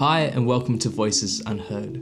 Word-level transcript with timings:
Hi, 0.00 0.20
and 0.20 0.46
welcome 0.46 0.78
to 0.78 0.88
Voices 0.88 1.42
Unheard. 1.44 1.96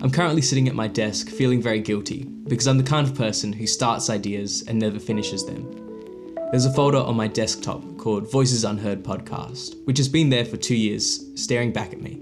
I'm 0.00 0.10
currently 0.10 0.42
sitting 0.42 0.66
at 0.66 0.74
my 0.74 0.88
desk 0.88 1.28
feeling 1.28 1.62
very 1.62 1.78
guilty 1.78 2.24
because 2.24 2.66
I'm 2.66 2.78
the 2.78 2.82
kind 2.82 3.06
of 3.06 3.14
person 3.14 3.52
who 3.52 3.64
starts 3.64 4.10
ideas 4.10 4.64
and 4.66 4.76
never 4.76 4.98
finishes 4.98 5.46
them. 5.46 6.34
There's 6.50 6.64
a 6.64 6.72
folder 6.72 6.98
on 6.98 7.14
my 7.14 7.28
desktop 7.28 7.96
called 7.96 8.28
Voices 8.28 8.64
Unheard 8.64 9.04
Podcast, 9.04 9.76
which 9.86 9.98
has 9.98 10.08
been 10.08 10.30
there 10.30 10.44
for 10.44 10.56
two 10.56 10.74
years, 10.74 11.30
staring 11.40 11.72
back 11.72 11.92
at 11.92 12.00
me. 12.00 12.20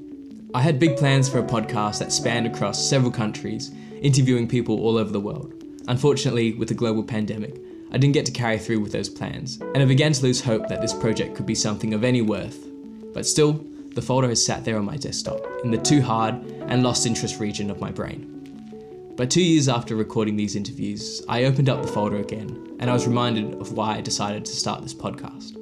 I 0.52 0.60
had 0.60 0.78
big 0.78 0.98
plans 0.98 1.30
for 1.30 1.38
a 1.38 1.42
podcast 1.42 2.00
that 2.00 2.12
spanned 2.12 2.46
across 2.46 2.86
several 2.86 3.10
countries, 3.10 3.70
interviewing 4.02 4.46
people 4.46 4.80
all 4.80 4.98
over 4.98 5.12
the 5.12 5.18
world. 5.18 5.54
Unfortunately, 5.88 6.52
with 6.52 6.68
the 6.68 6.74
global 6.74 7.02
pandemic, 7.02 7.58
I 7.90 7.96
didn't 7.96 8.12
get 8.12 8.26
to 8.26 8.32
carry 8.32 8.58
through 8.58 8.80
with 8.80 8.92
those 8.92 9.08
plans, 9.08 9.62
and 9.62 9.78
I 9.78 9.86
began 9.86 10.12
to 10.12 10.22
lose 10.22 10.42
hope 10.42 10.68
that 10.68 10.82
this 10.82 10.92
project 10.92 11.36
could 11.36 11.46
be 11.46 11.54
something 11.54 11.94
of 11.94 12.04
any 12.04 12.20
worth. 12.20 12.66
But 13.14 13.26
still, 13.26 13.64
the 13.94 14.02
folder 14.02 14.28
has 14.28 14.44
sat 14.44 14.64
there 14.64 14.78
on 14.78 14.84
my 14.84 14.96
desktop, 14.96 15.44
in 15.64 15.70
the 15.70 15.78
too 15.78 16.00
hard 16.00 16.34
and 16.68 16.82
lost 16.82 17.06
interest 17.06 17.40
region 17.40 17.70
of 17.70 17.80
my 17.80 17.90
brain. 17.90 18.28
But 19.16 19.30
two 19.30 19.42
years 19.42 19.68
after 19.68 19.94
recording 19.94 20.36
these 20.36 20.56
interviews, 20.56 21.22
I 21.28 21.44
opened 21.44 21.68
up 21.68 21.82
the 21.82 21.88
folder 21.88 22.16
again, 22.16 22.76
and 22.78 22.88
I 22.88 22.94
was 22.94 23.06
reminded 23.06 23.54
of 23.60 23.72
why 23.72 23.96
I 23.96 24.00
decided 24.00 24.46
to 24.46 24.56
start 24.56 24.82
this 24.82 24.94
podcast. 24.94 25.58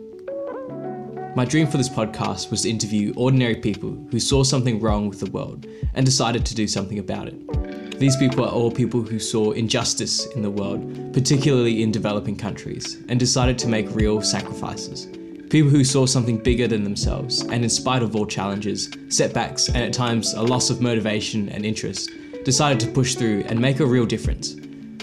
My 1.34 1.44
dream 1.44 1.66
for 1.66 1.76
this 1.76 1.88
podcast 1.88 2.50
was 2.50 2.62
to 2.62 2.70
interview 2.70 3.12
ordinary 3.16 3.56
people 3.56 3.96
who 4.10 4.20
saw 4.20 4.44
something 4.44 4.80
wrong 4.80 5.08
with 5.08 5.20
the 5.20 5.30
world 5.30 5.66
and 5.94 6.06
decided 6.06 6.46
to 6.46 6.54
do 6.54 6.68
something 6.68 6.98
about 6.98 7.28
it. 7.28 7.98
These 7.98 8.16
people 8.16 8.44
are 8.44 8.52
all 8.52 8.70
people 8.70 9.02
who 9.02 9.18
saw 9.18 9.50
injustice 9.50 10.26
in 10.34 10.42
the 10.42 10.50
world, 10.50 11.12
particularly 11.12 11.82
in 11.82 11.90
developing 11.90 12.36
countries, 12.36 13.02
and 13.08 13.18
decided 13.18 13.58
to 13.58 13.68
make 13.68 13.94
real 13.94 14.22
sacrifices 14.22 15.08
People 15.50 15.70
who 15.70 15.82
saw 15.82 16.06
something 16.06 16.38
bigger 16.38 16.68
than 16.68 16.84
themselves, 16.84 17.42
and 17.42 17.64
in 17.64 17.68
spite 17.68 18.04
of 18.04 18.14
all 18.14 18.24
challenges, 18.24 18.88
setbacks, 19.08 19.66
and 19.66 19.78
at 19.78 19.92
times 19.92 20.32
a 20.34 20.42
loss 20.42 20.70
of 20.70 20.80
motivation 20.80 21.48
and 21.48 21.66
interest, 21.66 22.08
decided 22.44 22.78
to 22.78 22.86
push 22.86 23.16
through 23.16 23.42
and 23.48 23.60
make 23.60 23.80
a 23.80 23.84
real 23.84 24.06
difference. 24.06 24.54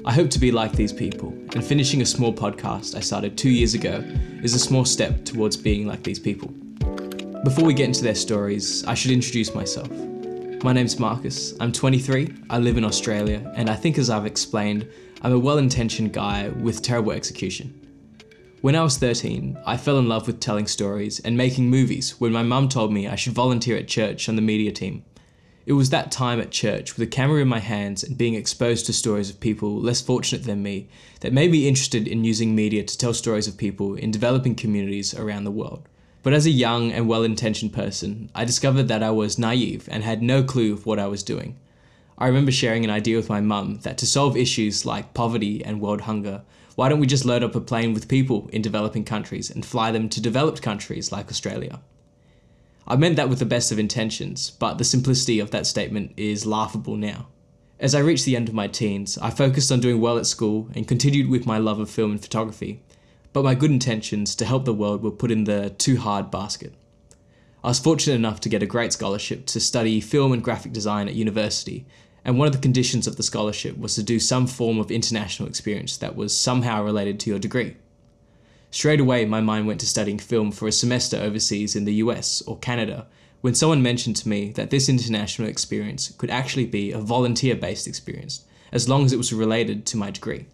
I 0.06 0.14
hope 0.14 0.30
to 0.30 0.39
be 0.39 0.54
like 0.54 0.72
these 0.72 0.94
people, 0.94 1.31
and 1.54 1.62
finishing 1.62 2.02
a 2.02 2.06
small 2.06 2.31
podcast 2.31 2.95
I 2.95 3.02
started 3.02 3.38
two 3.38 3.50
years 3.50 3.73
ago 3.73 4.02
is 4.42 4.54
a 4.54 4.59
small 4.59 4.86
step 4.86 5.26
towards 5.26 5.58
being 5.58 5.86
like 5.86 6.04
these 6.04 6.17
people. 6.17 6.48
Before 7.44 7.66
we 7.66 7.73
get 7.73 7.88
into 7.88 8.04
their 8.04 8.16
stories, 8.16 8.86
I 8.86 8.94
should 8.94 9.11
introduce 9.11 9.54
myself. 9.54 9.92
My 10.64 10.72
name's 10.72 10.98
Marcus, 10.98 11.56
I'm 11.59 11.73
23, 11.73 12.34
I 12.50 12.58
live 12.58 12.78
in 12.78 12.86
Australia, 12.86 13.52
and 13.58 13.70
I 13.70 13.76
think 13.76 13.98
as 13.98 14.09
I've 14.09 14.26
explained, 14.26 14.88
I'm 15.23 15.34
a 15.34 15.39
well 15.39 15.58
intentioned 15.58 16.14
guy 16.14 16.48
with 16.48 16.82
terrible 16.82 17.11
execution. 17.11 17.86
When 18.59 18.75
I 18.75 18.81
was 18.81 18.97
13, 18.97 19.59
I 19.67 19.77
fell 19.77 20.00
in 20.00 20.09
love 20.09 20.25
with 20.25 20.39
telling 20.39 20.66
stories 20.66 21.19
and 21.19 21.38
making 21.38 21.69
movies 21.69 22.19
when 22.19 22.31
my 22.31 22.41
mum 22.41 22.69
told 22.69 22.91
me 22.91 23.08
I 23.08 23.16
should 23.16 23.33
volunteer 23.33 23.77
at 23.77 23.88
church 23.88 24.27
on 24.27 24.36
the 24.36 24.41
media 24.41 24.72
team. 24.72 25.05
It 25.67 25.73
was 25.73 25.91
that 25.91 26.11
time 26.11 26.39
at 26.39 26.49
church 26.49 26.95
with 26.95 27.08
a 27.08 27.11
camera 27.11 27.44
in 27.44 27.47
my 27.47 27.59
hands 27.59 28.03
and 28.03 28.17
being 28.17 28.33
exposed 28.33 28.88
to 28.88 28.94
stories 28.94 29.30
of 29.30 29.39
people 29.39 29.80
less 29.80 30.02
fortunate 30.02 30.45
than 30.45 30.64
me 30.64 30.89
that 31.19 31.33
made 31.33 31.52
me 31.52 31.67
interested 31.67 32.08
in 32.08 32.23
using 32.23 32.55
media 32.55 32.83
to 32.83 32.97
tell 32.97 33.14
stories 33.14 33.47
of 33.47 33.58
people 33.58 33.94
in 33.94 34.09
developing 34.09 34.55
communities 34.55 35.14
around 35.14 35.44
the 35.44 35.52
world. 35.52 35.88
But 36.23 36.33
as 36.33 36.47
a 36.47 36.49
young 36.49 36.92
and 36.92 37.08
well 37.08 37.21
intentioned 37.21 37.73
person, 37.73 38.31
I 38.33 38.44
discovered 38.44 38.88
that 38.88 39.03
I 39.03 39.11
was 39.11 39.38
naive 39.38 39.88
and 39.92 40.03
had 40.03 40.23
no 40.23 40.42
clue 40.42 40.73
of 40.73 40.88
what 40.88 40.97
I 40.97 41.05
was 41.05 41.21
doing. 41.21 41.58
I 42.17 42.25
remember 42.25 42.52
sharing 42.52 42.83
an 42.83 42.89
idea 42.89 43.17
with 43.17 43.30
my 43.30 43.39
mum 43.39 43.81
that 43.83 43.99
to 43.99 44.08
solve 44.08 44.36
issues 44.36 44.83
like 44.83 45.14
poverty 45.14 45.64
and 45.64 45.80
world 45.80 46.02
hunger, 46.02 46.42
why 46.78 46.89
don't 46.89 47.00
we 47.00 47.08
just 47.08 47.25
load 47.25 47.42
up 47.42 47.56
a 47.56 47.59
plane 47.59 47.95
with 47.95 48.08
people 48.08 48.47
in 48.53 48.61
developing 48.61 49.03
countries 49.03 49.50
and 49.50 49.66
fly 49.66 49.92
them 49.92 50.08
to 50.09 50.22
developed 50.22 50.61
countries 50.61 51.11
like 51.11 51.30
Australia? 51.30 51.81
I 52.88 52.95
meant 52.95 53.16
that 53.16 53.30
with 53.30 53.39
the 53.39 53.45
best 53.45 53.72
of 53.72 53.80
intentions, 53.80 54.52
but 54.52 54.78
the 54.78 54.83
simplicity 54.83 55.39
of 55.39 55.50
that 55.50 55.66
statement 55.66 56.14
is 56.17 56.45
laughable 56.45 56.95
now. 56.95 57.30
As 57.80 57.95
I 57.95 58.00
reached 58.00 58.25
the 58.25 58.36
end 58.36 58.48
of 58.48 58.53
my 58.53 58.67
teens, 58.67 59.17
I 59.17 59.31
focused 59.31 59.72
on 59.72 59.80
doing 59.80 60.00
well 60.00 60.20
at 60.20 60.28
school 60.28 60.70
and 60.75 60.88
continued 60.88 61.31
with 61.31 61.48
my 61.48 61.58
love 61.58 61.80
of 61.80 61.89
film 61.89 62.11
and 62.11 62.21
photography, 62.21 62.83
but 63.33 63.44
my 63.44 63.55
good 63.55 63.71
intentions 63.71 64.36
to 64.36 64.45
help 64.45 64.65
the 64.65 64.71
world 64.71 65.02
were 65.02 65.09
put 65.09 65.32
in 65.32 65.45
the 65.45 65.71
too 65.80 65.98
hard 65.98 66.30
basket. 66.30 66.76
I 67.64 67.70
was 67.70 67.80
fortunate 67.80 68.17
enough 68.17 68.39
to 68.42 68.49
get 68.49 68.61
a 68.61 68.67
great 68.67 68.94
scholarship 68.94 69.48
to 69.48 69.59
study 69.59 69.99
film 69.99 70.32
and 70.32 70.44
graphic 70.44 70.73
design 70.73 71.08
at 71.08 71.15
university, 71.15 71.88
and 72.27 72.38
one 72.38 72.45
of 72.45 72.54
the 72.54 72.60
conditions 72.60 73.08
of 73.08 73.15
the 73.15 73.23
scholarship 73.23 73.80
was 73.80 73.95
to 73.95 74.04
do 74.04 74.20
some 74.20 74.45
form 74.48 74.80
of 74.80 74.92
international 74.92 75.48
experience 75.48 75.95
that 75.98 76.17
was 76.17 76.38
somehow 76.38 76.83
related 76.83 77.21
to 77.21 77.30
your 77.30 77.39
degree. 77.39 77.77
Straight 78.70 78.99
away, 78.99 79.23
my 79.23 79.39
mind 79.39 79.65
went 79.65 79.80
to 79.80 79.86
studying 79.86 80.20
film 80.20 80.52
for 80.52 80.67
a 80.67 80.73
semester 80.73 81.15
overseas 81.15 81.73
in 81.73 81.86
the 81.86 81.95
US 81.95 82.42
or 82.42 82.58
Canada 82.58 83.08
when 83.39 83.55
someone 83.55 83.82
mentioned 83.82 84.17
to 84.17 84.27
me 84.27 84.52
that 84.52 84.71
this 84.71 84.89
international 84.89 85.48
experience 85.48 86.14
could 86.17 86.30
actually 86.30 86.65
be 86.65 86.92
a 86.92 86.99
volunteer 86.99 87.55
based 87.55 87.88
experience, 87.88 88.44
as 88.73 88.89
long 88.89 89.05
as 89.05 89.14
it 89.14 89.17
was 89.17 89.32
related 89.32 89.86
to 89.86 89.95
my 89.95 90.11
degree. 90.11 90.48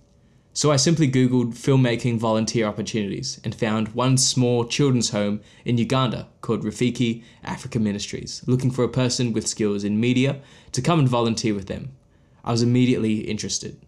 So 0.56 0.72
I 0.72 0.76
simply 0.76 1.10
Googled 1.10 1.56
filmmaking 1.56 2.20
volunteer 2.20 2.68
opportunities 2.68 3.42
and 3.44 3.56
found 3.56 3.96
one 3.96 4.20
small 4.20 4.66
children's 4.66 5.10
home 5.10 5.42
in 5.66 5.80
Uganda 5.80 6.28
called 6.42 6.64
Rafiki 6.64 7.24
Africa 7.44 7.80
Ministries, 7.80 8.44
looking 8.46 8.70
for 8.70 8.84
a 8.84 8.90
person 8.90 9.34
with 9.34 9.48
skills 9.48 9.84
in 9.84 10.00
media 10.00 10.42
to 10.74 10.82
come 10.82 11.00
and 11.00 11.10
volunteer 11.10 11.56
with 11.56 11.66
them. 11.66 11.94
I 12.46 12.52
was 12.52 12.62
immediately 12.62 13.22
interested. 13.22 13.84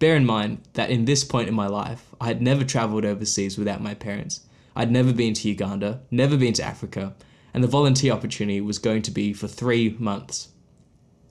Bear 0.00 0.14
in 0.14 0.26
mind 0.26 0.60
that 0.74 0.90
in 0.90 1.06
this 1.06 1.24
point 1.24 1.48
in 1.48 1.54
my 1.54 1.66
life, 1.66 2.14
I 2.20 2.26
had 2.26 2.42
never 2.42 2.62
travelled 2.62 3.06
overseas 3.06 3.56
without 3.56 3.80
my 3.80 3.94
parents. 3.94 4.40
I'd 4.76 4.92
never 4.92 5.14
been 5.14 5.32
to 5.32 5.48
Uganda, 5.48 6.02
never 6.10 6.36
been 6.36 6.52
to 6.54 6.64
Africa, 6.64 7.14
and 7.54 7.64
the 7.64 7.68
volunteer 7.68 8.12
opportunity 8.12 8.60
was 8.60 8.78
going 8.78 9.00
to 9.02 9.10
be 9.10 9.32
for 9.32 9.48
three 9.48 9.96
months. 9.98 10.48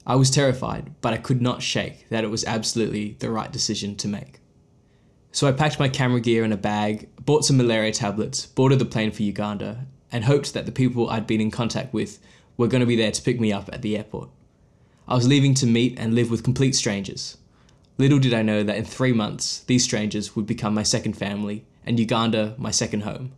I 0.07 0.15
was 0.15 0.31
terrified, 0.31 0.95
but 1.01 1.13
I 1.13 1.17
could 1.17 1.39
not 1.39 1.61
shake 1.61 2.09
that 2.09 2.23
it 2.23 2.31
was 2.31 2.43
absolutely 2.45 3.17
the 3.19 3.29
right 3.29 3.51
decision 3.51 3.95
to 3.97 4.07
make. 4.07 4.40
So 5.33 5.47
I 5.47 5.53
packed 5.53 5.79
my 5.79 5.87
camera 5.87 6.19
gear 6.19 6.43
in 6.43 6.51
a 6.51 6.57
bag, 6.57 7.07
bought 7.23 7.45
some 7.45 7.57
malaria 7.57 7.93
tablets, 7.93 8.45
boarded 8.45 8.79
the 8.79 8.85
plane 8.85 9.11
for 9.11 9.23
Uganda, 9.23 9.85
and 10.11 10.25
hoped 10.25 10.53
that 10.53 10.65
the 10.65 10.73
people 10.73 11.09
I'd 11.09 11.25
been 11.25 11.39
in 11.39 11.51
contact 11.51 11.93
with 11.93 12.19
were 12.57 12.67
going 12.67 12.81
to 12.81 12.87
be 12.87 12.97
there 12.97 13.11
to 13.11 13.21
pick 13.21 13.39
me 13.39 13.51
up 13.51 13.69
at 13.71 13.81
the 13.81 13.97
airport. 13.97 14.29
I 15.07 15.15
was 15.15 15.27
leaving 15.27 15.53
to 15.55 15.65
meet 15.65 15.97
and 15.97 16.13
live 16.13 16.29
with 16.29 16.43
complete 16.43 16.75
strangers. 16.75 17.37
Little 17.97 18.19
did 18.19 18.33
I 18.33 18.41
know 18.41 18.63
that 18.63 18.75
in 18.75 18.83
three 18.83 19.13
months, 19.13 19.61
these 19.61 19.83
strangers 19.83 20.35
would 20.35 20.45
become 20.45 20.73
my 20.73 20.83
second 20.83 21.13
family, 21.13 21.65
and 21.85 21.99
Uganda 21.99 22.53
my 22.57 22.71
second 22.71 23.01
home. 23.01 23.31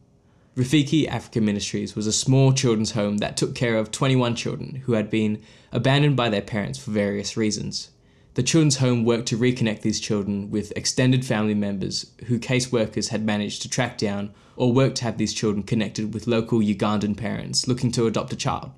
Rafiki 0.55 1.07
African 1.07 1.45
Ministries 1.45 1.95
was 1.95 2.05
a 2.05 2.13
small 2.13 2.53
children's 2.53 2.91
home 2.91 3.17
that 3.17 3.37
took 3.37 3.55
care 3.55 3.77
of 3.77 3.91
21 3.91 4.35
children 4.35 4.81
who 4.85 4.93
had 4.93 5.09
been 5.09 5.41
abandoned 5.71 6.15
by 6.15 6.29
their 6.29 6.41
parents 6.41 6.77
for 6.77 6.91
various 6.91 7.35
reasons. 7.35 7.89
The 8.35 8.41
Children's 8.41 8.77
Home 8.77 9.05
worked 9.05 9.27
to 9.27 9.37
reconnect 9.37 9.81
these 9.81 9.99
children 9.99 10.49
with 10.49 10.73
extended 10.75 11.23
family 11.23 11.53
members 11.53 12.11
who 12.25 12.39
caseworkers 12.39 13.09
had 13.09 13.23
managed 13.23 13.61
to 13.61 13.69
track 13.69 13.95
down 13.95 14.33
or 14.55 14.73
worked 14.73 14.97
to 14.97 15.03
have 15.03 15.19
these 15.19 15.35
children 15.35 15.61
connected 15.61 16.15
with 16.15 16.25
local 16.25 16.59
Ugandan 16.59 17.15
parents 17.15 17.67
looking 17.67 17.91
to 17.91 18.07
adopt 18.07 18.33
a 18.33 18.35
child. 18.35 18.71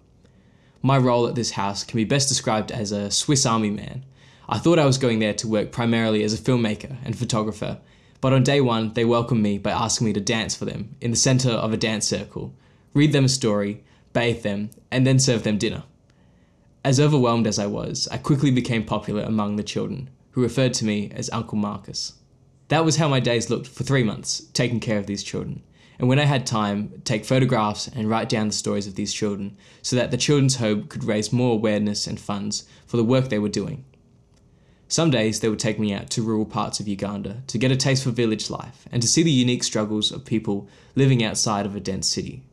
My 0.81 0.97
role 0.97 1.25
at 1.25 1.35
this 1.35 1.51
house 1.51 1.85
can 1.85 1.95
be 1.95 2.03
best 2.03 2.27
described 2.27 2.69
as 2.69 2.91
a 2.91 3.09
Swiss 3.09 3.45
Army 3.45 3.69
man. 3.69 4.03
I 4.49 4.57
thought 4.57 4.77
I 4.77 4.85
was 4.85 4.97
going 4.97 5.19
there 5.19 5.33
to 5.35 5.47
work 5.47 5.71
primarily 5.71 6.21
as 6.23 6.33
a 6.33 6.37
filmmaker 6.37 6.97
and 7.05 7.17
photographer, 7.17 7.79
but 8.19 8.33
on 8.33 8.43
day 8.43 8.59
one, 8.59 8.91
they 8.91 9.05
welcomed 9.05 9.41
me 9.41 9.57
by 9.57 9.71
asking 9.71 10.07
me 10.07 10.13
to 10.13 10.19
dance 10.19 10.53
for 10.53 10.65
them 10.65 10.95
in 10.99 11.11
the 11.11 11.17
centre 11.17 11.51
of 11.51 11.71
a 11.71 11.77
dance 11.77 12.05
circle, 12.05 12.53
read 12.93 13.13
them 13.13 13.25
a 13.25 13.29
story, 13.29 13.85
bathe 14.11 14.43
them, 14.43 14.69
and 14.91 15.07
then 15.07 15.17
serve 15.17 15.43
them 15.43 15.57
dinner. 15.57 15.83
As 16.85 16.99
overwhelmed 16.99 17.47
as 17.47 17.57
I 17.57 17.65
was, 17.65 18.07
I 18.11 18.17
quickly 18.17 18.51
became 18.51 18.83
popular 18.83 19.23
among 19.23 19.55
the 19.55 19.63
children, 19.63 20.11
who 20.33 20.43
referred 20.43 20.75
to 20.75 20.85
me 20.85 21.09
as 21.15 21.31
Uncle 21.31 21.57
Marcus. 21.57 22.13
That 22.67 22.85
was 22.85 22.97
how 22.97 23.07
my 23.07 23.19
days 23.19 23.49
looked 23.49 23.65
for 23.65 23.83
three 23.83 24.03
months, 24.03 24.43
taking 24.53 24.79
care 24.79 24.99
of 24.99 25.07
these 25.07 25.23
children. 25.23 25.63
And 25.97 26.07
when 26.07 26.19
I 26.19 26.25
had 26.25 26.45
time, 26.45 27.01
take 27.03 27.25
photographs 27.25 27.87
and 27.87 28.07
write 28.07 28.29
down 28.29 28.49
the 28.49 28.53
stories 28.53 28.85
of 28.85 28.93
these 28.93 29.15
children 29.15 29.57
so 29.81 29.95
that 29.95 30.11
the 30.11 30.15
Children's 30.15 30.57
Home 30.57 30.83
could 30.83 31.03
raise 31.03 31.33
more 31.33 31.53
awareness 31.53 32.05
and 32.05 32.19
funds 32.19 32.67
for 32.85 32.97
the 32.97 33.03
work 33.03 33.29
they 33.29 33.39
were 33.39 33.49
doing. 33.49 33.83
Some 34.87 35.09
days 35.09 35.39
they 35.39 35.49
would 35.49 35.57
take 35.57 35.79
me 35.79 35.91
out 35.91 36.11
to 36.11 36.21
rural 36.21 36.45
parts 36.45 36.79
of 36.79 36.87
Uganda 36.87 37.41
to 37.47 37.57
get 37.57 37.71
a 37.71 37.75
taste 37.75 38.03
for 38.03 38.11
village 38.11 38.51
life 38.51 38.87
and 38.91 39.01
to 39.01 39.07
see 39.07 39.23
the 39.23 39.31
unique 39.31 39.63
struggles 39.63 40.11
of 40.11 40.23
people 40.23 40.69
living 40.93 41.23
outside 41.23 41.65
of 41.65 41.75
a 41.75 41.79
dense 41.79 42.07
city. 42.07 42.43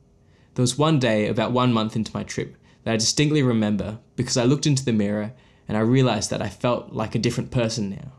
There 0.54 0.62
was 0.62 0.78
one 0.78 0.98
day, 0.98 1.28
about 1.28 1.52
one 1.52 1.74
month 1.74 1.96
into 1.96 2.12
my 2.14 2.22
trip, 2.22 2.56
that 2.84 2.94
I 2.94 2.96
distinctly 2.96 3.42
remember 3.42 3.98
because 4.16 4.36
I 4.36 4.44
looked 4.44 4.66
into 4.66 4.84
the 4.84 4.92
mirror 4.92 5.32
and 5.68 5.76
I 5.76 5.80
realized 5.80 6.30
that 6.30 6.42
I 6.42 6.48
felt 6.48 6.92
like 6.92 7.14
a 7.14 7.20
different 7.20 7.50
person 7.50 7.90
now. 7.90 8.12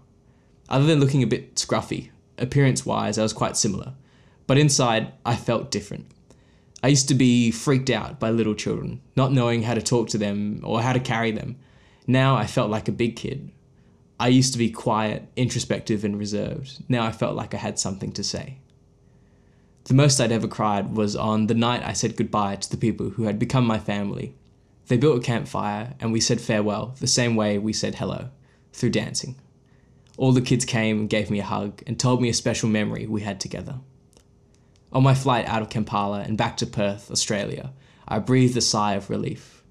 Other 0.70 0.86
than 0.86 1.00
looking 1.00 1.24
a 1.24 1.28
bit 1.28 1.56
scruffy, 1.56 2.10
appearance 2.38 2.86
wise, 2.86 3.18
I 3.18 3.24
was 3.24 3.34
quite 3.34 3.58
similar, 3.58 3.94
but 4.48 4.58
inside, 4.58 5.14
I 5.26 5.36
felt 5.36 5.72
different. 5.72 6.08
I 6.82 6.88
used 6.88 7.08
to 7.10 7.16
be 7.16 7.52
freaked 7.52 7.90
out 7.90 8.20
by 8.20 8.30
little 8.30 8.56
children, 8.56 9.02
not 9.16 9.32
knowing 9.32 9.64
how 9.64 9.74
to 9.74 9.82
talk 9.82 10.10
to 10.10 10.18
them 10.18 10.62
or 10.64 10.82
how 10.82 10.94
to 10.94 11.00
carry 11.00 11.32
them. 11.32 11.58
Now 12.08 12.36
I 12.36 12.46
felt 12.46 12.70
like 12.70 12.88
a 12.88 12.94
big 12.94 13.16
kid. 13.16 13.52
I 14.20 14.28
used 14.28 14.54
to 14.54 14.60
be 14.60 14.70
quiet, 14.70 15.28
introspective, 15.36 16.04
and 16.04 16.18
reserved. 16.20 16.84
Now 16.90 17.06
I 17.06 17.12
felt 17.12 17.36
like 17.36 17.54
I 17.54 17.58
had 17.58 17.80
something 17.80 18.12
to 18.14 18.24
say. 18.24 18.58
The 19.86 19.94
most 19.94 20.20
I'd 20.20 20.32
ever 20.32 20.48
cried 20.48 20.96
was 20.96 21.16
on 21.16 21.48
the 21.48 21.54
night 21.54 21.84
I 21.86 21.94
said 21.94 22.16
goodbye 22.16 22.56
to 22.58 22.70
the 22.70 22.78
people 22.78 23.12
who 23.12 23.24
had 23.24 23.38
become 23.38 23.66
my 23.66 23.80
family 23.80 24.34
They 24.94 24.98
built 24.98 25.18
a 25.18 25.26
campfire 25.26 25.96
and 26.00 26.14
we 26.14 26.22
said 26.22 26.40
farewell 26.40 26.94
the 27.00 27.08
same 27.08 27.36
way 27.36 27.58
we 27.58 27.74
said 27.74 27.96
hello, 27.96 28.30
through 28.74 28.92
dancing. 28.92 29.38
All 30.18 30.34
the 30.34 30.40
kids 30.40 30.66
came 30.66 31.00
and 31.00 31.10
gave 31.10 31.32
me 31.32 31.40
a 31.40 31.44
hug 31.44 31.82
and 31.88 32.00
told 32.00 32.22
me 32.22 32.30
a 32.30 32.34
special 32.36 32.70
memory 32.70 33.08
we 33.08 33.22
had 33.22 33.40
together. 33.40 33.80
On 34.92 35.02
my 35.02 35.16
flight 35.16 35.48
out 35.48 35.64
of 35.64 35.72
Kampala 35.72 36.20
and 36.20 36.38
back 36.38 36.58
to 36.58 36.68
Perth, 36.68 37.10
Australia, 37.10 37.74
I 38.08 38.20
breathed 38.20 38.56
a 38.56 38.62
sigh 38.62 38.94
of 38.94 39.10
relief. 39.10 39.64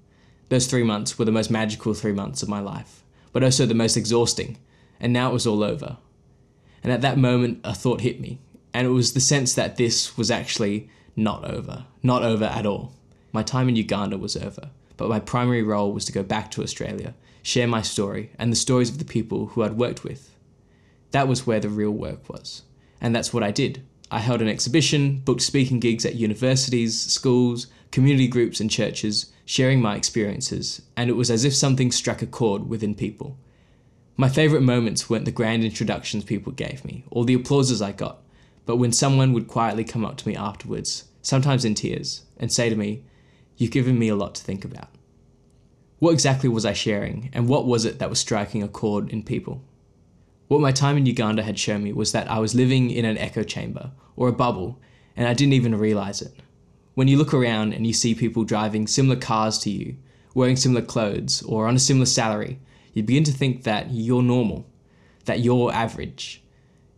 Those 0.49 0.67
three 0.67 0.83
months 0.83 1.17
were 1.17 1.23
the 1.23 1.31
most 1.31 1.49
magical 1.49 1.93
three 1.93 2.11
months 2.11 2.43
of 2.43 2.49
my 2.49 2.59
life, 2.59 3.05
but 3.31 3.45
also 3.45 3.65
the 3.65 3.73
most 3.73 3.95
exhausting, 3.95 4.57
and 4.99 5.13
now 5.13 5.29
it 5.29 5.33
was 5.33 5.47
all 5.47 5.63
over. 5.63 5.99
And 6.83 6.91
at 6.91 6.99
that 6.99 7.17
moment, 7.17 7.61
a 7.63 7.73
thought 7.73 8.01
hit 8.01 8.19
me, 8.19 8.39
and 8.73 8.85
it 8.85 8.89
was 8.91 9.13
the 9.13 9.21
sense 9.21 9.53
that 9.53 9.77
this 9.77 10.17
was 10.17 10.29
actually 10.29 10.89
not 11.15 11.45
over. 11.45 11.85
Not 12.03 12.23
over 12.23 12.43
at 12.43 12.65
all. 12.65 12.91
My 13.31 13.41
time 13.41 13.69
in 13.69 13.77
Uganda 13.77 14.17
was 14.17 14.35
over, 14.35 14.69
but 15.03 15.09
my 15.09 15.19
primary 15.19 15.61
role 15.61 15.91
was 15.91 16.05
to 16.05 16.13
go 16.13 16.23
back 16.23 16.49
to 16.49 16.63
Australia, 16.63 17.13
share 17.41 17.67
my 17.67 17.81
story 17.81 18.31
and 18.39 18.49
the 18.49 18.55
stories 18.55 18.89
of 18.89 18.99
the 18.99 19.03
people 19.03 19.47
who 19.47 19.61
I'd 19.61 19.73
worked 19.73 20.05
with. 20.05 20.33
That 21.11 21.27
was 21.27 21.45
where 21.45 21.59
the 21.59 21.67
real 21.67 21.91
work 21.91 22.29
was. 22.29 22.61
And 23.01 23.13
that's 23.13 23.33
what 23.33 23.43
I 23.43 23.51
did. 23.51 23.83
I 24.09 24.19
held 24.19 24.41
an 24.41 24.47
exhibition, 24.47 25.17
booked 25.25 25.41
speaking 25.41 25.81
gigs 25.81 26.05
at 26.05 26.15
universities, 26.15 26.97
schools, 26.97 27.67
community 27.91 28.29
groups, 28.29 28.61
and 28.61 28.71
churches, 28.71 29.33
sharing 29.43 29.81
my 29.81 29.97
experiences, 29.97 30.83
and 30.95 31.09
it 31.09 31.17
was 31.17 31.29
as 31.29 31.43
if 31.43 31.53
something 31.53 31.91
struck 31.91 32.21
a 32.21 32.25
chord 32.25 32.69
within 32.69 32.95
people. 32.95 33.35
My 34.15 34.29
favourite 34.29 34.63
moments 34.63 35.09
weren't 35.09 35.25
the 35.25 35.31
grand 35.31 35.65
introductions 35.65 36.23
people 36.23 36.53
gave 36.53 36.85
me, 36.85 37.03
or 37.11 37.25
the 37.25 37.33
applauses 37.33 37.81
I 37.81 37.91
got, 37.91 38.21
but 38.65 38.77
when 38.77 38.93
someone 38.93 39.33
would 39.33 39.49
quietly 39.49 39.83
come 39.83 40.05
up 40.05 40.15
to 40.19 40.27
me 40.29 40.37
afterwards, 40.37 41.09
sometimes 41.21 41.65
in 41.65 41.75
tears, 41.75 42.21
and 42.37 42.53
say 42.53 42.69
to 42.69 42.75
me, 42.77 43.03
You've 43.57 43.71
given 43.71 43.99
me 43.99 44.09
a 44.09 44.15
lot 44.15 44.35
to 44.35 44.43
think 44.43 44.65
about. 44.65 44.89
What 45.99 46.11
exactly 46.11 46.49
was 46.49 46.65
I 46.65 46.73
sharing, 46.73 47.29
and 47.33 47.47
what 47.47 47.65
was 47.65 47.85
it 47.85 47.99
that 47.99 48.09
was 48.09 48.19
striking 48.19 48.61
a 48.61 48.67
chord 48.67 49.09
in 49.09 49.23
people? 49.23 49.63
What 50.47 50.61
my 50.61 50.71
time 50.71 50.97
in 50.97 51.05
Uganda 51.05 51.43
had 51.43 51.57
shown 51.57 51.83
me 51.83 51.93
was 51.93 52.11
that 52.11 52.29
I 52.29 52.39
was 52.39 52.53
living 52.53 52.91
in 52.91 53.05
an 53.05 53.17
echo 53.17 53.43
chamber, 53.43 53.91
or 54.15 54.27
a 54.27 54.33
bubble, 54.33 54.79
and 55.15 55.27
I 55.27 55.33
didn't 55.33 55.53
even 55.53 55.75
realise 55.75 56.21
it. 56.21 56.33
When 56.93 57.07
you 57.07 57.17
look 57.17 57.33
around 57.33 57.73
and 57.73 57.87
you 57.87 57.93
see 57.93 58.13
people 58.13 58.43
driving 58.43 58.85
similar 58.85 59.15
cars 59.15 59.57
to 59.59 59.69
you, 59.69 59.95
wearing 60.35 60.57
similar 60.57 60.81
clothes, 60.81 61.41
or 61.43 61.67
on 61.67 61.75
a 61.75 61.79
similar 61.79 62.05
salary, 62.05 62.59
you 62.93 63.01
begin 63.01 63.23
to 63.23 63.31
think 63.31 63.63
that 63.63 63.91
you're 63.91 64.21
normal, 64.21 64.67
that 65.25 65.39
you're 65.39 65.73
average, 65.73 66.42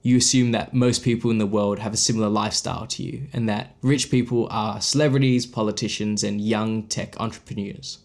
you 0.06 0.18
assume 0.18 0.52
that 0.52 0.72
most 0.72 1.02
people 1.02 1.32
in 1.32 1.40
the 1.40 1.48
world 1.48 1.80
have 1.80 1.92
a 1.92 1.98
similar 1.98 2.30
lifestyle 2.30 2.86
to 2.86 3.02
you, 3.02 3.28
and 3.34 3.50
that 3.50 3.76
rich 3.82 4.12
people 4.12 4.48
are 4.52 4.80
celebrities, 4.80 5.48
politicians, 5.48 6.24
and 6.24 6.40
young 6.40 6.84
tech 6.84 7.20
entrepreneurs. 7.20 7.98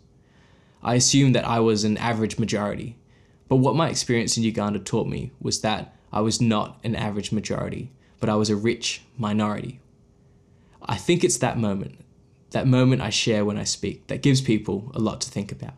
I 0.83 0.95
assumed 0.95 1.35
that 1.35 1.47
I 1.47 1.61
was 1.61 1.85
an 1.85 1.99
average 1.99 2.39
majority, 2.39 2.97
but 3.49 3.57
what 3.57 3.77
my 3.77 3.91
experience 3.91 4.39
in 4.39 4.45
Uganda 4.45 4.79
taught 4.79 5.09
me 5.09 5.33
was 5.43 5.61
that 5.61 5.95
I 6.11 6.23
was 6.23 6.41
not 6.41 6.79
an 6.83 6.97
average 6.97 7.33
majority, 7.33 7.93
but 8.19 8.31
I 8.31 8.35
was 8.35 8.49
a 8.49 8.57
rich 8.57 9.03
minority. 9.19 9.79
I 10.81 10.97
think 10.97 11.23
it's 11.23 11.37
that 11.37 11.59
moment, 11.59 11.99
that 12.53 12.67
moment 12.67 13.03
I 13.03 13.11
share 13.11 13.45
when 13.45 13.59
I 13.59 13.65
speak, 13.65 14.07
that 14.07 14.23
gives 14.23 14.41
people 14.41 14.91
a 14.95 14.99
lot 14.99 15.21
to 15.21 15.31
think 15.31 15.53
about. 15.53 15.75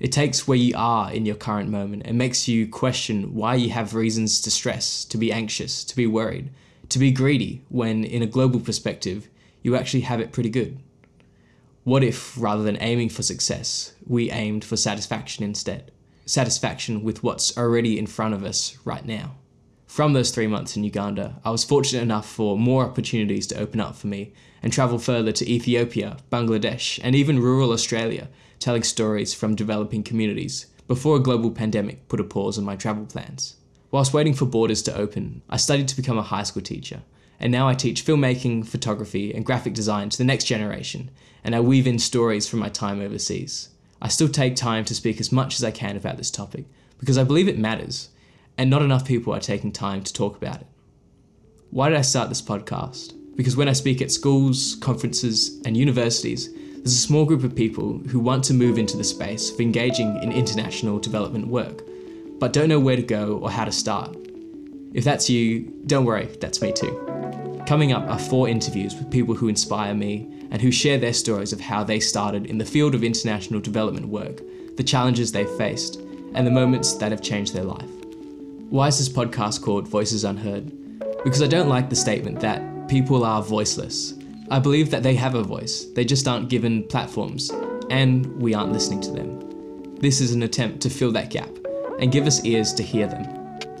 It 0.00 0.12
takes 0.12 0.46
where 0.46 0.58
you 0.58 0.74
are 0.76 1.12
in 1.12 1.26
your 1.26 1.34
current 1.34 1.70
moment 1.70 2.02
and 2.04 2.16
makes 2.16 2.46
you 2.46 2.68
question 2.68 3.34
why 3.34 3.56
you 3.56 3.70
have 3.70 3.94
reasons 3.94 4.40
to 4.42 4.50
stress, 4.50 5.04
to 5.06 5.18
be 5.18 5.32
anxious, 5.32 5.82
to 5.84 5.96
be 5.96 6.06
worried, 6.06 6.50
to 6.90 6.98
be 6.98 7.10
greedy, 7.10 7.62
when 7.68 8.04
in 8.04 8.22
a 8.22 8.26
global 8.26 8.60
perspective, 8.60 9.28
you 9.62 9.74
actually 9.74 10.02
have 10.02 10.20
it 10.20 10.32
pretty 10.32 10.50
good. 10.50 10.78
What 11.82 12.04
if, 12.04 12.40
rather 12.40 12.62
than 12.62 12.78
aiming 12.80 13.08
for 13.08 13.22
success, 13.22 13.94
we 14.06 14.30
aimed 14.30 14.64
for 14.64 14.76
satisfaction 14.76 15.42
instead? 15.42 15.90
Satisfaction 16.26 17.02
with 17.02 17.22
what's 17.22 17.56
already 17.58 17.98
in 17.98 18.06
front 18.06 18.34
of 18.34 18.44
us 18.44 18.78
right 18.84 19.04
now. 19.04 19.34
From 19.88 20.12
those 20.12 20.30
three 20.30 20.46
months 20.46 20.76
in 20.76 20.84
Uganda, 20.84 21.40
I 21.46 21.50
was 21.50 21.64
fortunate 21.64 22.02
enough 22.02 22.28
for 22.28 22.58
more 22.58 22.84
opportunities 22.84 23.46
to 23.48 23.58
open 23.58 23.80
up 23.80 23.96
for 23.96 24.06
me 24.06 24.32
and 24.62 24.70
travel 24.70 24.98
further 24.98 25.32
to 25.32 25.50
Ethiopia, 25.50 26.18
Bangladesh, 26.30 27.00
and 27.02 27.16
even 27.16 27.40
rural 27.40 27.72
Australia 27.72 28.28
telling 28.60 28.82
stories 28.82 29.32
from 29.32 29.56
developing 29.56 30.02
communities 30.02 30.66
before 30.86 31.16
a 31.16 31.20
global 31.20 31.50
pandemic 31.50 32.06
put 32.06 32.20
a 32.20 32.24
pause 32.24 32.58
on 32.58 32.64
my 32.64 32.76
travel 32.76 33.06
plans. 33.06 33.56
Whilst 33.90 34.12
waiting 34.12 34.34
for 34.34 34.44
borders 34.44 34.82
to 34.82 34.94
open, 34.94 35.40
I 35.48 35.56
studied 35.56 35.88
to 35.88 35.96
become 35.96 36.18
a 36.18 36.22
high 36.22 36.42
school 36.42 36.62
teacher, 36.62 37.02
and 37.40 37.50
now 37.50 37.66
I 37.66 37.72
teach 37.72 38.04
filmmaking, 38.04 38.66
photography, 38.66 39.34
and 39.34 39.44
graphic 39.44 39.72
design 39.72 40.10
to 40.10 40.18
the 40.18 40.22
next 40.22 40.44
generation, 40.44 41.10
and 41.42 41.56
I 41.56 41.60
weave 41.60 41.86
in 41.86 41.98
stories 41.98 42.46
from 42.46 42.58
my 42.60 42.68
time 42.68 43.00
overseas. 43.00 43.70
I 44.02 44.08
still 44.08 44.28
take 44.28 44.54
time 44.54 44.84
to 44.84 44.94
speak 44.94 45.18
as 45.18 45.32
much 45.32 45.54
as 45.54 45.64
I 45.64 45.70
can 45.70 45.96
about 45.96 46.18
this 46.18 46.30
topic 46.30 46.66
because 46.98 47.16
I 47.16 47.24
believe 47.24 47.48
it 47.48 47.58
matters, 47.58 48.10
and 48.58 48.68
not 48.68 48.82
enough 48.82 49.06
people 49.06 49.32
are 49.32 49.40
taking 49.40 49.72
time 49.72 50.02
to 50.02 50.12
talk 50.12 50.36
about 50.36 50.60
it. 50.60 50.66
Why 51.70 51.88
did 51.88 51.96
I 51.96 52.02
start 52.02 52.28
this 52.28 52.42
podcast? 52.42 53.14
Because 53.36 53.56
when 53.56 53.68
I 53.68 53.72
speak 53.72 54.02
at 54.02 54.10
schools, 54.10 54.76
conferences, 54.80 55.60
and 55.64 55.76
universities, 55.76 56.52
there's 56.52 56.92
a 56.92 56.98
small 56.98 57.24
group 57.24 57.44
of 57.44 57.54
people 57.54 57.98
who 57.98 58.18
want 58.18 58.42
to 58.44 58.54
move 58.54 58.78
into 58.78 58.96
the 58.96 59.04
space 59.04 59.52
of 59.52 59.60
engaging 59.60 60.20
in 60.22 60.32
international 60.32 60.98
development 60.98 61.46
work, 61.46 61.82
but 62.40 62.52
don't 62.52 62.68
know 62.68 62.80
where 62.80 62.96
to 62.96 63.02
go 63.02 63.38
or 63.38 63.50
how 63.50 63.64
to 63.64 63.72
start. 63.72 64.16
If 64.92 65.04
that's 65.04 65.30
you, 65.30 65.72
don't 65.86 66.04
worry, 66.04 66.26
that's 66.40 66.60
me 66.60 66.72
too. 66.72 67.62
Coming 67.66 67.92
up 67.92 68.08
are 68.08 68.18
four 68.18 68.48
interviews 68.48 68.94
with 68.94 69.10
people 69.10 69.34
who 69.34 69.48
inspire 69.48 69.94
me 69.94 70.32
and 70.50 70.62
who 70.62 70.72
share 70.72 70.98
their 70.98 71.12
stories 71.12 71.52
of 71.52 71.60
how 71.60 71.84
they 71.84 72.00
started 72.00 72.46
in 72.46 72.58
the 72.58 72.64
field 72.64 72.94
of 72.94 73.04
international 73.04 73.60
development 73.60 74.08
work, 74.08 74.40
the 74.76 74.82
challenges 74.82 75.30
they've 75.30 75.50
faced, 75.58 75.96
and 76.34 76.46
the 76.46 76.50
moments 76.50 76.94
that 76.94 77.12
have 77.12 77.22
changed 77.22 77.54
their 77.54 77.64
life. 77.64 77.97
Why 78.70 78.88
is 78.88 78.98
this 78.98 79.08
podcast 79.08 79.62
called 79.62 79.88
Voices 79.88 80.24
Unheard? 80.24 80.72
Because 81.24 81.42
I 81.42 81.46
don't 81.46 81.68
like 81.68 81.90
the 81.90 81.96
statement 81.96 82.40
that 82.40 82.88
people 82.88 83.24
are 83.24 83.42
voiceless 83.42 84.14
I 84.50 84.58
believe 84.58 84.90
that 84.92 85.02
they 85.02 85.14
have 85.14 85.34
a 85.34 85.42
voice, 85.42 85.84
they 85.94 86.06
just 86.06 86.26
aren't 86.26 86.48
given 86.48 86.82
platforms, 86.84 87.50
and 87.90 88.24
we 88.40 88.54
aren't 88.54 88.72
listening 88.72 89.00
to 89.02 89.10
them. 89.10 89.96
This 89.96 90.22
is 90.22 90.32
an 90.32 90.42
attempt 90.42 90.80
to 90.82 90.90
fill 90.90 91.12
that 91.12 91.28
gap 91.28 91.50
and 92.00 92.10
give 92.10 92.26
us 92.26 92.42
ears 92.46 92.72
to 92.74 92.82
hear 92.82 93.06
them. 93.06 93.26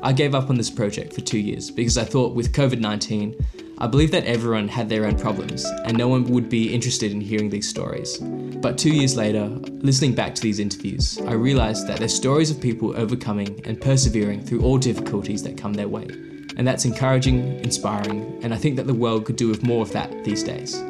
I 0.02 0.12
gave 0.12 0.34
up 0.34 0.50
on 0.50 0.56
this 0.56 0.68
project 0.68 1.14
for 1.14 1.22
two 1.22 1.38
years 1.38 1.70
because 1.70 1.96
I 1.96 2.04
thought 2.04 2.34
with 2.34 2.52
COVID 2.52 2.80
19, 2.80 3.34
I 3.80 3.86
believe 3.86 4.10
that 4.10 4.24
everyone 4.24 4.66
had 4.66 4.88
their 4.88 5.06
own 5.06 5.16
problems 5.16 5.64
and 5.84 5.96
no 5.96 6.08
one 6.08 6.24
would 6.24 6.48
be 6.48 6.74
interested 6.74 7.12
in 7.12 7.20
hearing 7.20 7.48
these 7.48 7.68
stories. 7.68 8.18
But 8.18 8.76
two 8.76 8.90
years 8.92 9.16
later, 9.16 9.46
listening 9.46 10.16
back 10.16 10.34
to 10.34 10.42
these 10.42 10.58
interviews, 10.58 11.20
I 11.20 11.34
realised 11.34 11.86
that 11.86 12.00
they're 12.00 12.08
stories 12.08 12.50
of 12.50 12.60
people 12.60 12.96
overcoming 12.96 13.60
and 13.64 13.80
persevering 13.80 14.44
through 14.44 14.62
all 14.62 14.78
difficulties 14.78 15.44
that 15.44 15.56
come 15.56 15.74
their 15.74 15.88
way 15.88 16.08
and 16.56 16.66
that's 16.66 16.84
encouraging, 16.84 17.60
inspiring, 17.60 18.40
and 18.42 18.52
I 18.52 18.56
think 18.56 18.74
that 18.76 18.88
the 18.88 18.94
world 18.94 19.24
could 19.24 19.36
do 19.36 19.48
with 19.48 19.62
more 19.62 19.82
of 19.82 19.92
that 19.92 20.24
these 20.24 20.42
days. 20.42 20.82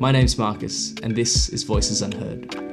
My 0.00 0.10
name's 0.10 0.36
Marcus, 0.36 0.92
and 1.04 1.14
this 1.14 1.48
is 1.50 1.62
Voices 1.62 2.02
Unheard. 2.02 2.67